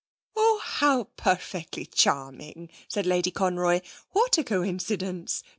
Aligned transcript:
'Oh, 0.35 0.59
how 0.63 1.03
perfectly 1.15 1.85
charming!' 1.85 2.71
said 2.87 3.05
Lady 3.05 3.29
Conroy. 3.29 3.81
'What 4.13 4.35
a 4.39 4.43
coincidence! 4.43 5.43